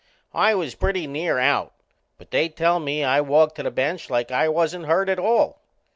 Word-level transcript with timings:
I 0.33 0.55
was 0.55 0.73
pretty 0.73 1.05
near 1.05 1.37
out, 1.37 1.73
but 2.17 2.31
they 2.31 2.49
tell 2.49 2.79
me 2.79 3.03
I 3.03 3.21
walked 3.21 3.53
to 3.57 3.61
the 3.61 3.69
bench 3.69 4.09
like 4.09 4.31
I 4.31 4.49
wasn't 4.49 4.87
hurt 4.87 5.09
at 5.09 5.19
all. 5.19 5.61